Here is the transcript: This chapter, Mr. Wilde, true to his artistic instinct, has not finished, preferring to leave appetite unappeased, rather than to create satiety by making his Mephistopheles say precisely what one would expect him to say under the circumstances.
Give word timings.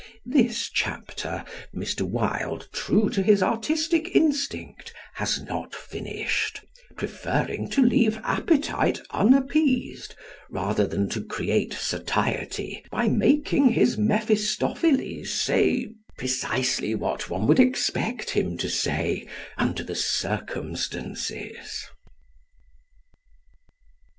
This 0.25 0.67
chapter, 0.73 1.45
Mr. 1.75 2.01
Wilde, 2.01 2.67
true 2.73 3.07
to 3.11 3.21
his 3.21 3.43
artistic 3.43 4.15
instinct, 4.15 4.91
has 5.13 5.39
not 5.43 5.75
finished, 5.75 6.61
preferring 6.97 7.69
to 7.69 7.83
leave 7.83 8.19
appetite 8.23 8.99
unappeased, 9.11 10.15
rather 10.49 10.87
than 10.87 11.07
to 11.09 11.23
create 11.23 11.71
satiety 11.73 12.83
by 12.89 13.09
making 13.09 13.69
his 13.69 13.95
Mephistopheles 13.95 15.31
say 15.31 15.93
precisely 16.17 16.95
what 16.95 17.29
one 17.29 17.45
would 17.45 17.59
expect 17.59 18.31
him 18.31 18.57
to 18.57 18.69
say 18.71 19.27
under 19.55 19.83
the 19.83 19.93
circumstances. 19.93 21.85